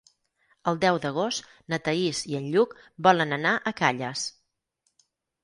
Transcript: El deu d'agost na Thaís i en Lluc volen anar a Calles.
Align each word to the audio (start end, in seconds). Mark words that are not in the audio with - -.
El 0.69 0.77
deu 0.85 0.95
d'agost 1.03 1.51
na 1.73 1.79
Thaís 1.89 2.21
i 2.31 2.39
en 2.39 2.49
Lluc 2.57 2.73
volen 3.09 3.37
anar 3.39 3.53
a 3.59 3.77
Calles. 3.83 4.27